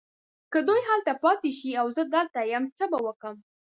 [0.51, 3.35] که دوی هلته پاته شي او زه دلته یم څه به کوم؟